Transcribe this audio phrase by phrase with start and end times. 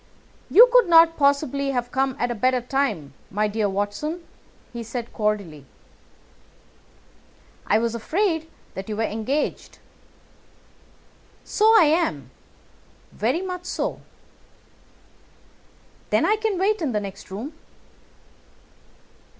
[0.49, 4.25] "You could not possibly have come at a better time, my dear Watson,"
[4.73, 5.63] he said cordially.
[7.67, 9.77] "I was afraid that you were engaged."
[11.43, 12.31] "So I am.
[13.11, 14.01] Very much so."
[16.09, 17.53] "Then I can wait in the next room."